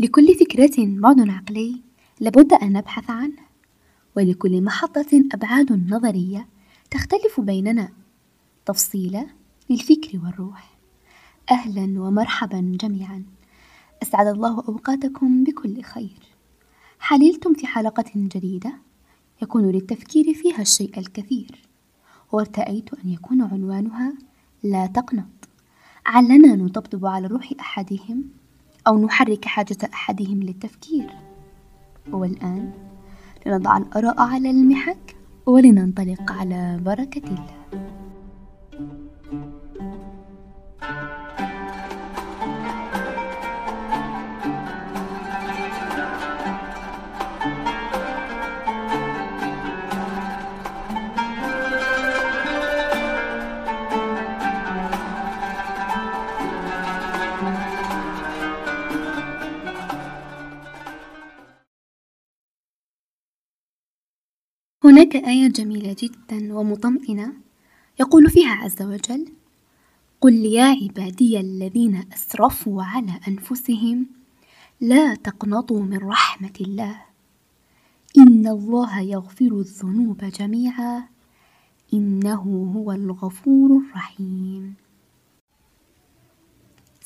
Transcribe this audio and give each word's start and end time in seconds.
لكل 0.00 0.34
فكرة 0.34 0.72
بعد 0.78 1.30
عقلي 1.30 1.82
لابد 2.20 2.52
أن 2.52 2.72
نبحث 2.72 3.10
عنه 3.10 3.36
ولكل 4.16 4.62
محطة 4.62 5.24
أبعاد 5.32 5.72
نظرية 5.72 6.48
تختلف 6.90 7.40
بيننا. 7.40 7.92
تفصيلة 8.66 9.26
للفكر 9.70 10.20
والروح. 10.24 10.78
أهلا 11.50 12.02
ومرحبا 12.02 12.76
جميعا. 12.80 13.24
أسعد 14.02 14.26
الله 14.26 14.64
أوقاتكم 14.68 15.44
بكل 15.44 15.82
خير. 15.82 16.22
حللتم 16.98 17.54
في 17.54 17.66
حلقة 17.66 18.12
جديدة 18.16 18.72
يكون 19.42 19.70
للتفكير 19.70 20.34
فيها 20.34 20.62
الشيء 20.62 20.98
الكثير 20.98 21.68
وارتأيت 22.32 22.94
أن 23.04 23.10
يكون 23.10 23.42
عنوانها 23.42 24.12
لا 24.62 24.86
تقنط. 24.86 25.48
علنا 26.06 26.56
نطبطب 26.56 27.06
على 27.06 27.26
روح 27.26 27.52
أحدهم 27.60 28.39
أو 28.86 28.98
نحرك 28.98 29.44
حاجة 29.44 29.76
أحدهم 29.94 30.42
للتفكير. 30.42 31.10
والآن 32.12 32.72
لنضع 33.46 33.76
الآراء 33.76 34.20
على 34.20 34.50
المحك 34.50 35.16
ولننطلق 35.46 36.32
على 36.32 36.80
بركة 36.82 37.22
الله. 37.28 37.99
هناك 64.84 65.16
آية 65.16 65.48
جميلة 65.48 65.96
جدا 65.98 66.54
ومطمئنة 66.54 67.32
يقول 68.00 68.30
فيها 68.30 68.50
عز 68.50 68.82
وجل 68.82 69.32
قل 70.20 70.34
يا 70.34 70.64
عبادي 70.64 71.40
الذين 71.40 72.04
أسرفوا 72.14 72.82
على 72.82 73.20
أنفسهم 73.28 74.06
لا 74.80 75.14
تقنطوا 75.14 75.80
من 75.80 75.98
رحمة 75.98 76.52
الله 76.60 77.02
إن 78.18 78.46
الله 78.46 79.00
يغفر 79.00 79.60
الذنوب 79.60 80.24
جميعا 80.24 81.08
إنه 81.94 82.72
هو 82.76 82.92
الغفور 82.92 83.82
الرحيم 83.82 84.74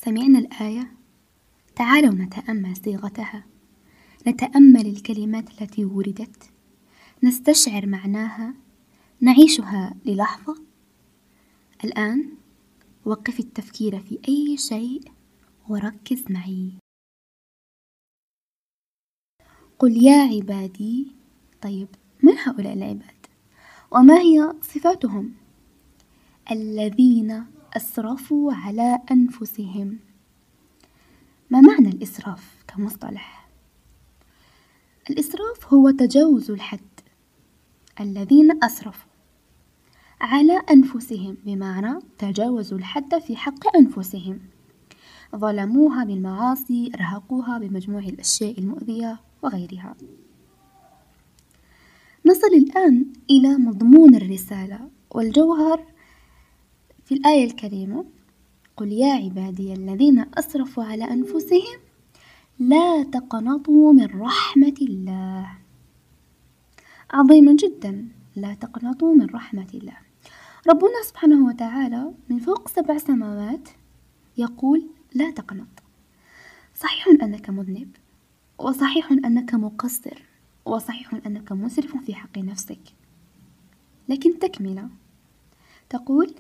سمعنا 0.05 0.39
الآية؟ 0.39 0.93
تعالوا 1.77 2.15
نتأمل 2.15 2.77
صيغتها. 2.77 3.45
نتأمل 4.29 4.87
الكلمات 4.87 5.63
التي 5.63 5.85
وردت. 5.85 6.54
نستشعر 7.25 7.87
معناها 7.87 8.55
نعيشها 9.21 9.95
للحظة؟ 10.05 10.57
الآن 11.85 12.31
وقف 13.05 13.41
التفكير 13.41 14.01
في 14.01 14.19
أي 14.29 14.57
شيء 14.57 15.03
وركز 15.69 16.25
معي. 16.31 16.73
قل 19.79 19.97
يا 19.97 20.23
عبادي 20.23 21.13
طيب 21.63 21.89
من 22.23 22.33
هؤلاء 22.39 22.73
العباد؟ 22.73 23.27
وما 23.91 24.19
هي 24.19 24.55
صفاتهم؟ 24.63 25.35
الذين 26.51 27.45
أسرفوا 27.77 28.53
على 28.53 28.99
أنفسهم. 29.11 29.99
ما 31.51 31.61
معنى 31.61 31.89
الإسراف 31.89 32.65
كمصطلح؟ 32.69 33.49
الإسراف 35.11 35.75
هو 35.75 35.91
تجاوز 35.91 36.51
الحد 36.51 36.94
الذين 38.01 38.65
أسرفوا 38.65 39.11
على 40.21 40.63
أنفسهم 40.71 41.37
بمعنى 41.47 41.99
تجاوزوا 42.19 42.79
الحد 42.79 43.19
في 43.19 43.37
حق 43.37 43.77
أنفسهم. 43.77 44.41
ظلموها 45.37 46.05
بالمعاصي 46.05 46.91
أرهقوها 46.95 47.59
بمجموع 47.59 48.01
الأشياء 48.01 48.59
المؤذية 48.59 49.21
وغيرها. 49.43 49.95
نصل 52.27 52.55
الآن 52.55 53.07
إلى 53.31 53.57
مضمون 53.57 54.15
الرسالة. 54.15 54.89
والجوهر 55.11 55.85
في 57.05 57.15
الآية 57.15 57.45
الكريمة 57.45 58.05
قل 58.77 58.93
يا 58.93 59.13
عبادي 59.13 59.73
الذين 59.73 60.27
أسرفوا 60.35 60.85
على 60.85 61.05
أنفسهم 61.05 61.79
لا 62.59 63.03
تقنطوا 63.03 63.93
من 63.93 64.21
رحمة 64.21 64.75
الله. 64.83 65.64
عظيما 67.11 67.57
جدا. 67.57 68.09
لا 68.37 68.55
تقنطوا 68.55 69.15
من 69.15 69.27
رحمة 69.27 69.69
الله. 69.75 69.97
ربنا 70.69 71.03
سبحانه 71.09 71.47
وتعالى 71.47 72.15
من 72.31 72.39
فوق 72.39 72.69
سبع 72.69 72.99
سماوات 72.99 73.69
يقول 74.37 74.91
لا 75.15 75.31
تقنط. 75.31 75.83
صحيح 76.75 77.09
أنك 77.23 77.51
مذنب 77.51 77.97
وصحيح 78.59 79.13
أنك 79.13 79.55
مقصر 79.55 80.23
وصحيح 80.65 81.15
أنك 81.27 81.53
مسرف 81.53 81.97
في 81.97 82.15
حق 82.15 82.39
نفسك. 82.39 82.81
لكن 84.09 84.39
تكملة 84.39 84.89
تقول 85.91 86.35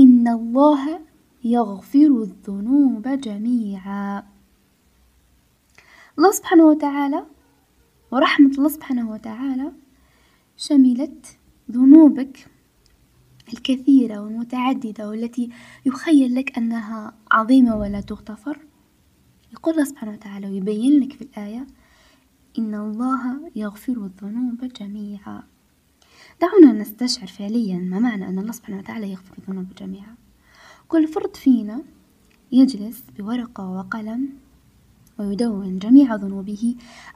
إن 0.00 0.28
الله 0.28 1.00
يغفر 1.44 2.22
الذنوب 2.22 3.08
جميعا. 3.08 4.22
الله 6.18 6.30
سبحانه 6.30 6.64
وتعالى 6.64 7.26
ورحمة 8.10 8.50
الله 8.50 8.68
سبحانه 8.68 9.10
وتعالى 9.10 9.72
شملت 10.56 11.38
ذنوبك 11.70 12.46
الكثيرة 13.52 14.18
والمتعددة 14.18 15.08
والتي 15.08 15.50
يخيل 15.86 16.34
لك 16.34 16.58
أنها 16.58 17.14
عظيمة 17.30 17.76
ولا 17.76 18.00
تغتفر؟ 18.00 18.58
يقول 19.52 19.74
الله 19.74 19.84
سبحانه 19.84 20.12
وتعالى 20.12 20.48
ويبين 20.48 21.00
لك 21.00 21.12
في 21.12 21.22
الآية 21.22 21.66
إن 22.58 22.74
الله 22.74 23.50
يغفر 23.56 23.92
الذنوب 23.92 24.64
جميعا. 24.80 25.42
دعونا 26.40 26.72
نستشعر 26.72 27.26
فعليا 27.26 27.78
ما 27.78 27.98
معنى 27.98 28.28
أن 28.28 28.38
الله 28.38 28.52
سبحانه 28.52 28.78
وتعالى 28.78 29.10
يغفر 29.10 29.34
الذنوب 29.38 29.66
جميعا. 29.78 30.14
كل 30.88 31.08
فرد 31.08 31.36
فينا 31.36 31.82
يجلس 32.52 33.04
بورقة 33.18 33.70
وقلم 33.70 34.28
ويدون 35.26 35.78
جميع 35.78 36.14
ذنوبه 36.14 36.74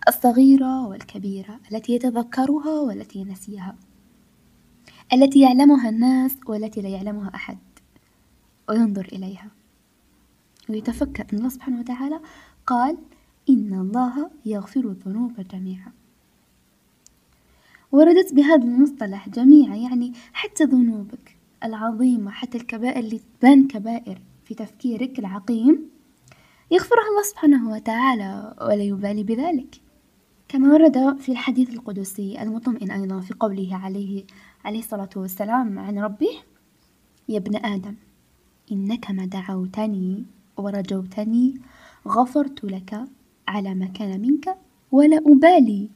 الصغيرة 0.09 0.87
والكبيرة 0.87 1.61
التي 1.73 1.93
يتذكرها 1.93 2.81
والتي 2.81 3.25
نسيها 3.25 3.77
التي 5.13 5.41
يعلمها 5.41 5.89
الناس 5.89 6.37
والتي 6.47 6.83
لا 6.83 6.89
يعلمها 6.89 7.31
أحد 7.35 7.59
وينظر 8.69 9.09
إليها. 9.13 9.51
ويتفكر 10.69 11.27
أن 11.33 11.39
الله 11.39 11.49
سبحانه 11.49 11.81
وتعالى 11.81 12.21
قال 12.67 12.99
إن 13.51 13.75
الله 13.75 14.31
يغفر 14.45 14.81
الذنوب 14.81 15.33
جميعا. 15.53 15.93
وردت 17.93 18.35
بهذا 18.35 18.65
المصطلح 18.65 19.29
جميعا 19.29 19.77
يعني 19.77 20.13
حتى 20.33 20.65
ذنوبك 20.65 21.37
العظيمة 21.65 22.31
حتى 22.31 22.59
الكبائر 22.59 22.99
اللي 22.99 23.21
تبان 23.41 23.69
كبائر 23.69 24.21
في 24.45 24.55
تفكيرك 24.55 25.19
العقيم 25.19 25.96
يغفرها 26.71 27.09
الله 27.11 27.23
سبحانه 27.23 27.71
وتعالى 27.71 28.55
ولا 28.61 28.83
يبالي 28.83 29.23
بذلك. 29.23 29.81
كما 30.49 30.73
ورد 30.73 31.19
في 31.19 31.33
الحديث 31.33 31.71
القدسي 31.71 32.43
المطمئن 32.43 32.91
أيضا 32.91 33.21
في 33.21 33.35
قوله 33.35 33.77
عليه 33.77 34.25
عليه 34.65 34.79
الصلاة 34.79 35.09
والسلام 35.17 35.79
عن 35.79 35.99
ربه 35.99 36.31
يا 37.29 37.39
ابن 37.39 37.57
آدم 37.57 37.95
إنك 38.73 39.11
ما 39.11 39.27
دعوتني 39.27 40.25
ورجوتني 40.57 41.61
غفرت 42.09 42.65
لك 42.65 43.05
على 43.49 43.75
ما 43.75 43.87
كان 43.87 44.21
منك 44.21 44.59
ولا 44.93 45.17
أبالي. 45.17 45.91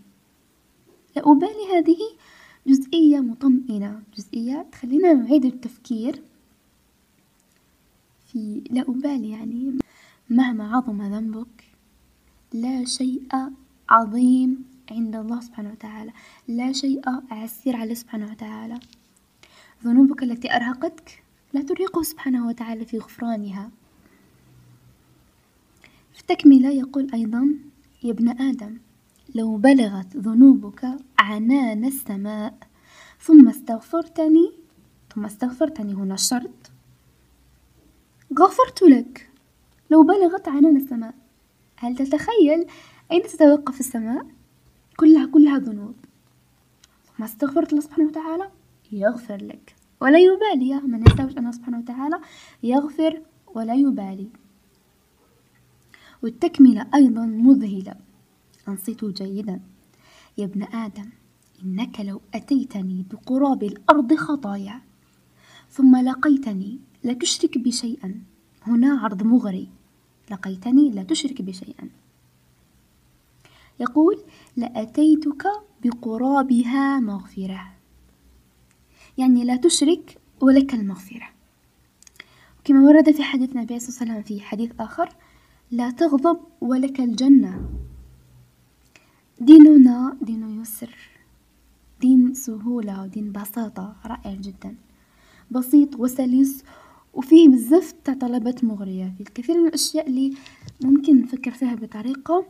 لا 1.17 1.23
أبالي 1.33 1.65
هذه 1.75 1.99
جزئية 2.67 3.21
مطمئنة 3.21 4.03
جزئية 4.17 4.67
تخلينا 4.73 5.13
نعيد 5.13 5.45
التفكير 5.45 6.23
في 8.27 8.63
لا 8.71 8.83
أبالي 8.83 9.31
يعني. 9.31 9.79
مهما 10.31 10.77
عظم 10.77 11.03
ذنبك 11.03 11.65
لا 12.53 12.85
شيء 12.85 13.23
عظيم 13.89 14.65
عند 14.91 15.17
الله 15.17 15.41
سبحانه 15.41 15.71
وتعالى. 15.71 16.13
لا 16.49 16.73
شيء 16.73 17.03
عسير 17.31 17.77
عليه 17.77 17.95
سبحانه 17.95 18.31
وتعالى. 18.31 18.81
ذنوبك 19.85 20.23
التي 20.23 20.57
أرهقتك 20.57 21.23
لا 21.53 21.63
ترهقه 21.63 22.03
سبحانه 22.03 22.47
وتعالى 22.47 22.85
في 22.85 22.99
غفرانها. 22.99 23.71
في 26.13 26.21
التكملة 26.21 26.71
يقول 26.71 27.11
أيضا 27.15 27.55
يا 28.03 28.11
ابن 28.11 28.29
آدم 28.29 28.79
لو 29.35 29.57
بلغت 29.57 30.17
ذنوبك 30.17 30.97
عنان 31.19 31.85
السماء 31.85 32.59
ثم 33.21 33.49
استغفرتني 33.49 34.53
ثم 35.15 35.25
استغفرتني 35.25 35.95
هنا 35.95 36.15
الشرط 36.15 36.71
غفرت 38.39 38.83
لك. 38.83 39.30
لو 39.91 40.03
بلغت 40.03 40.49
عنان 40.49 40.77
السماء 40.77 41.15
هل 41.77 41.97
تتخيل 41.97 42.67
أين 43.13 43.23
تتوقف 43.23 43.81
السماء؟ 43.81 44.27
كلها 44.97 45.27
كلها 45.27 45.59
ذنوب 45.59 45.95
ما 47.19 47.25
استغفرت 47.27 47.71
الله 47.71 47.81
سبحانه 47.81 48.09
وتعالى؟ 48.09 48.51
يغفر 48.93 49.37
لك. 49.37 49.77
ولا 50.01 50.19
يبالي. 50.19 50.81
من 50.81 51.07
يستوجب 51.07 51.39
الله 51.39 51.51
سبحانه 51.51 51.79
وتعالى؟ 51.79 52.21
يغفر 52.63 53.23
ولا 53.55 53.75
يبالي. 53.75 54.29
والتكملة 56.23 56.87
أيضا 56.95 57.25
مذهلة. 57.25 57.95
أنصتوا 58.69 59.11
جيدا. 59.11 59.61
يا 60.39 60.45
ابن 60.45 60.63
آدم 60.63 61.11
إنك 61.65 62.01
لو 62.01 62.21
أتيتني 62.35 63.07
بقراب 63.11 63.63
الأرض 63.63 64.15
خطايا 64.15 64.81
ثم 65.71 65.97
لقيتني 65.97 66.81
لا 67.05 67.13
تشرك 67.13 67.59
هنا 68.63 68.99
عرض 69.01 69.23
مغري. 69.23 69.80
لقيتني 70.31 70.91
لا 70.91 71.03
تشرك 71.03 71.43
بي 71.43 71.53
شيئا 71.53 71.89
يقول 73.81 74.25
لأتيتك 74.57 75.43
بقرابها 75.85 77.01
مغفرة. 77.01 77.73
يعني 79.19 79.45
لا 79.45 79.57
تشرك 79.57 80.19
ولك 80.41 80.75
المغفرة. 80.75 81.29
كما 82.65 82.81
ورد 82.81 83.11
في 83.11 83.23
حديث 83.23 83.51
النبي 83.51 83.79
صلى 83.79 83.89
الله 83.89 84.01
عليه 84.01 84.21
وسلم 84.21 84.39
في 84.39 84.45
حديث 84.45 84.71
آخر 84.81 85.09
لا 85.71 85.91
تغضب 85.91 86.41
ولك 86.61 87.01
الجنة. 87.01 87.69
ديننا 89.41 90.17
دين 90.23 90.61
يسر 90.61 90.97
دين 92.01 92.35
سهولة 92.35 93.03
ودين 93.03 93.33
بساطة 93.33 93.97
رائع 94.07 94.35
جدا. 94.35 94.77
بسيط 95.51 95.97
وسلس 95.97 96.65
وفيه 97.15 97.49
بزاف 97.49 97.93
تاع 98.05 98.15
طلبات 98.15 98.65
مغرية. 98.65 99.13
في 99.17 99.21
الكثير 99.21 99.61
من 99.61 99.67
الأشياء 99.69 100.09
اللي 100.09 100.35
ممكن 100.85 101.21
نفكر 101.21 101.51
فيها 101.51 101.75
بطريقة 101.75 102.47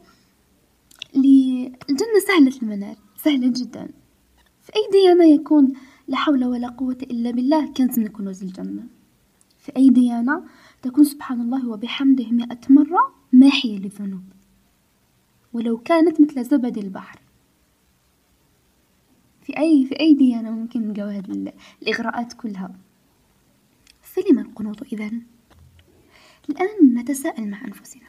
اللي 1.17 1.67
الجنة 1.91 2.21
سهلة 2.29 2.53
المنال 2.63 2.97
سهلة 3.17 3.53
جدا. 3.57 3.89
في 4.63 4.73
أي 4.77 4.89
ديانة 4.93 5.25
يكون 5.25 5.73
لا 6.09 6.17
حول 6.17 6.45
ولا 6.45 6.69
قوة 6.69 6.99
إلا 7.03 7.31
بالله 7.31 7.73
كنز 7.73 7.99
من 7.99 8.07
كنوز 8.07 8.43
الجنة. 8.43 8.87
في 9.59 9.73
أي 9.77 9.89
ديانة 9.89 10.45
تكون 10.83 11.05
سبحان 11.05 11.41
الله 11.41 11.69
وبحمده 11.69 12.27
مئة 12.31 12.61
مرة 12.69 13.15
ماحية 13.33 13.79
للذنوب 13.79 14.23
ولو 15.53 15.79
كانت 15.79 16.21
مثل 16.21 16.45
زبد 16.45 16.79
البحر. 16.79 17.21
في 19.43 19.59
أي 19.59 19.87
في 19.87 20.01
أي 20.01 20.15
ديانة 20.15 20.51
ممكن 20.51 20.89
نلقاو 20.89 21.09
هاد 21.09 21.53
الإغراءات 21.83 22.33
كلها. 22.33 22.75
فلم 24.21 24.39
القنوط 24.39 24.83
إذن؟ 24.83 25.23
الآن 26.51 26.95
نتساءل 26.95 27.51
مع 27.51 27.65
أنفسنا 27.65 28.09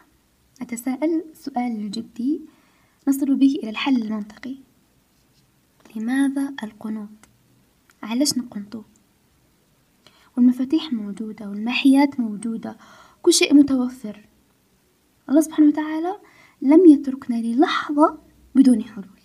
نتساءل 0.62 1.24
سؤال 1.34 1.92
جدي 1.92 2.42
نصل 3.08 3.36
به 3.36 3.60
إلى 3.64 3.70
الحل 3.70 4.02
المنطقي 4.02 4.56
لماذا 5.96 6.54
القنوط؟ 6.64 7.10
علاش 8.04 8.38
نقنطو؟ 8.38 8.84
والمفاتيح 10.38 10.94
موجودة 10.94 11.50
والمحيات 11.50 12.20
موجودة 12.20 12.78
كل 13.22 13.34
شيء 13.34 13.54
متوفر 13.54 14.26
الله 15.30 15.42
سبحانه 15.42 15.68
وتعالى 15.68 16.20
لم 16.62 16.86
يتركنا 16.86 17.36
للحظة 17.36 18.18
بدون 18.56 18.84
حلول 18.84 19.21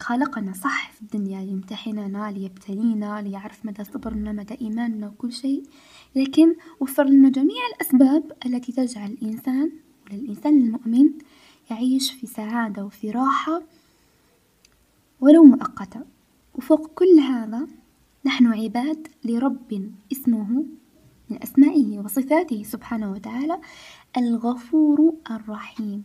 خلقنا 0.00 0.52
صح 0.52 0.92
في 0.92 1.02
الدنيا 1.02 1.40
ليمتحننا 1.44 2.32
ليبتلينا 2.32 3.22
ليعرف 3.22 3.66
مدى 3.66 3.84
صبرنا 3.84 4.32
مدى 4.32 4.60
إيماننا 4.60 5.06
وكل 5.06 5.32
شيء. 5.32 5.62
لكن 6.16 6.54
وفر 6.80 7.04
لنا 7.04 7.28
جميع 7.28 7.66
الأسباب 7.74 8.32
التي 8.46 8.72
تجعل 8.72 9.10
الإنسان 9.10 9.72
وللإنسان 10.06 10.60
المؤمن 10.60 11.10
يعيش 11.70 12.12
في 12.12 12.26
سعادة 12.26 12.84
وفي 12.84 13.10
راحة 13.10 13.62
ولو 15.20 15.44
مؤقتة. 15.44 16.00
وفوق 16.54 16.86
كل 16.86 17.20
هذا 17.20 17.66
نحن 18.24 18.46
عباد 18.46 19.08
لرب 19.24 19.90
اسمه 20.12 20.64
من 21.30 21.42
أسمائه 21.42 21.98
وصفاته 21.98 22.62
سبحانه 22.62 23.12
وتعالى 23.12 23.60
الغفور 24.16 25.14
الرحيم. 25.30 26.04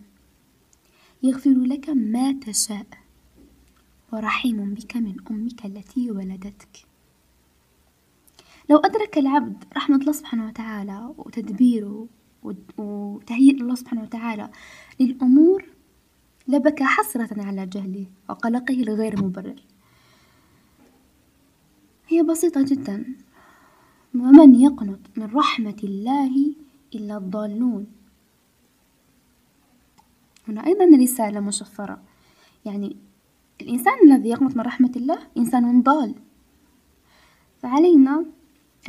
يغفر 1.23 1.49
لك 1.49 1.89
ما 1.89 2.39
تشاء. 2.45 2.85
ورحيم 4.13 4.73
بك 4.73 4.97
من 4.97 5.15
أمك 5.31 5.65
التي 5.65 6.11
ولدتك. 6.11 6.85
لو 8.69 8.77
أدرك 8.77 9.17
العبد 9.17 9.63
رحمة 9.77 9.95
الله 9.95 10.11
سبحانه 10.11 10.47
وتعالى 10.47 11.13
وتدبيره 11.17 12.07
وتهيئ 12.77 13.61
الله 13.61 13.75
سبحانه 13.75 14.01
وتعالى 14.01 14.49
للأمور 14.99 15.65
لبكى 16.47 16.83
حسرة 16.83 17.43
على 17.43 17.65
جهله 17.65 18.05
وقلقه 18.29 18.73
الغير 18.73 19.23
مبرر. 19.23 19.61
هي 22.07 22.23
بسيطة 22.23 22.61
جدا. 22.61 23.15
ومن 24.15 24.55
يقنط 24.55 24.99
من 25.17 25.25
رحمة 25.35 25.79
الله 25.83 26.55
إلا 26.95 27.17
الضالون؟ 27.17 27.87
هنا 30.47 30.65
أيضا 30.65 30.85
رسالة 30.97 31.39
مشفرة. 31.39 32.01
يعني 32.65 32.95
الإنسان 33.61 33.93
الذي 34.03 34.29
يقنط 34.29 34.55
من 34.55 34.61
رحمة 34.61 34.91
الله 34.95 35.27
إنسان 35.37 35.81
ضال. 35.81 36.15
فعلينا 37.59 38.25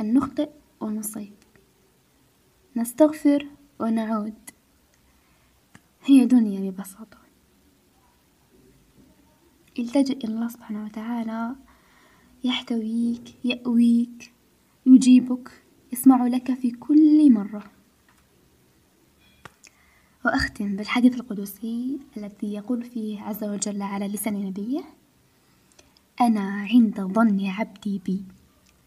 أن 0.01 0.13
نخطئ 0.13 0.49
ونصيب. 0.81 1.33
نستغفر 2.75 3.47
ونعود. 3.79 4.49
هي 6.03 6.25
دنيا 6.25 6.71
ببساطة. 6.71 7.17
التجئ 9.79 10.17
إلى 10.17 10.33
الله 10.33 10.47
سبحانه 10.47 10.85
وتعالى. 10.85 11.55
يحتويك 12.43 13.45
يأويك 13.45 14.33
يجيبك 14.85 15.63
يسمع 15.93 16.27
لك 16.27 16.53
في 16.53 16.71
كل 16.71 17.33
مرة. 17.33 17.71
وأختم 20.25 20.75
بالحديث 20.75 21.15
القدسي 21.15 21.99
الذي 22.17 22.53
يقول 22.53 22.83
فيه 22.83 23.21
عز 23.21 23.43
وجل 23.43 23.81
على 23.81 24.07
لسان 24.07 24.45
نبيه 24.45 24.83
أنا 26.21 26.67
عند 26.71 27.01
ظن 27.01 27.45
عبدي 27.45 28.01
بي 28.05 28.23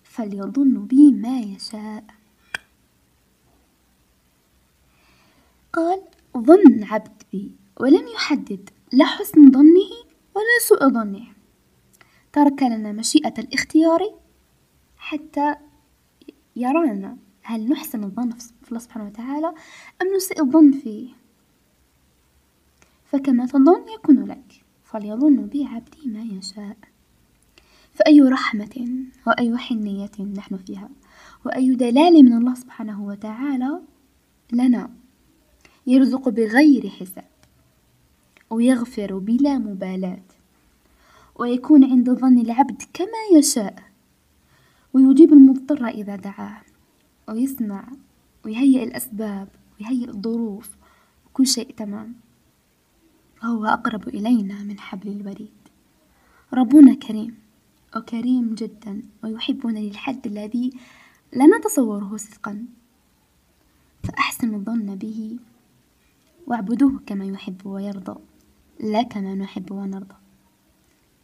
فليظن 0.04 0.86
بي 0.86 1.12
ما 1.12 1.40
يشاء. 1.40 2.04
قال 5.72 6.02
ظن 6.36 6.84
عبد 6.84 7.22
بي 7.32 7.52
ولم 7.80 8.06
يحدد 8.14 8.70
لا 8.92 9.04
حسن 9.04 9.52
ظنه 9.52 9.90
ولا 10.34 10.58
سوء 10.68 10.88
ظنه. 10.88 11.26
ترك 12.32 12.62
لنا 12.62 12.92
مشيئة 12.92 13.34
الاختيار 13.38 14.00
حتى 14.96 15.54
يرانا 16.56 17.16
هل 17.42 17.68
نحسن 17.68 18.04
الظن 18.04 18.30
في 18.30 18.68
الله 18.68 18.80
سبحانه 18.80 19.06
وتعالى 19.06 19.54
أم 20.02 20.16
نسيء 20.16 20.42
الظن 20.42 20.72
فيه. 20.72 21.25
فكما 23.10 23.46
تظن 23.46 23.88
يكون 23.98 24.24
لك 24.24 24.64
فليظن 24.84 25.46
بي 25.46 25.64
عبدي 25.64 26.06
ما 26.06 26.22
يشاء. 26.22 26.76
فأي 27.94 28.20
رحمة 28.20 28.88
وأي 29.26 29.58
حنية 29.58 30.10
نحن 30.36 30.56
فيها 30.56 30.88
وأي 31.44 31.74
دلال 31.74 32.12
من 32.24 32.32
الله 32.32 32.54
سبحانه 32.54 33.04
وتعالى 33.04 33.80
لنا. 34.52 34.90
يرزق 35.86 36.28
بغير 36.28 36.88
حساب 36.88 37.30
ويغفر 38.50 39.18
بلا 39.18 39.58
مبالاة 39.58 40.22
ويكون 41.36 41.84
عند 41.84 42.10
ظن 42.10 42.38
العبد 42.38 42.82
كما 42.94 43.38
يشاء. 43.38 43.82
ويجيب 44.94 45.32
المضطر 45.32 45.86
إذا 45.86 46.16
دعاه 46.16 46.62
ويسمع 47.28 47.88
ويهيئ 48.44 48.84
الأسباب 48.84 49.48
ويهيئ 49.80 50.08
الظروف 50.08 50.76
وكل 51.26 51.46
شيء 51.46 51.74
تمام. 51.76 52.14
فهو 53.40 53.64
أقرب 53.64 54.08
إلينا 54.08 54.62
من 54.62 54.78
حبل 54.78 55.08
الوريد. 55.08 55.52
ربنا 56.54 56.94
كريم. 56.94 57.38
وكريم 57.96 58.54
جدا 58.54 59.02
ويحبنا 59.22 59.78
للحد 59.78 60.26
الذي 60.26 60.70
لا 61.32 61.46
نتصوره 61.46 62.16
صدقا. 62.16 62.64
فأحسن 64.04 64.54
الظن 64.54 64.94
به 64.94 65.38
واعبدوه 66.46 67.00
كما 67.06 67.24
يحب 67.24 67.66
ويرضى. 67.66 68.20
لا 68.80 69.02
كما 69.02 69.34
نحب 69.34 69.72
ونرضى. 69.72 70.14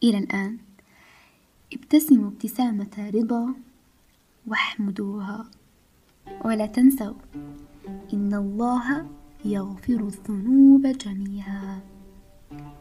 إلى 0.03 0.17
الآن 0.17 0.57
ابتسموا 1.73 2.29
ابتسامة 2.29 3.11
رضا 3.13 3.53
واحمدوها. 4.47 5.45
ولا 6.45 6.65
تنسوا 6.65 7.13
إن 8.13 8.33
الله 8.33 9.07
يغفر 9.45 10.07
الذنوب 10.07 10.87
جميعا. 10.87 11.92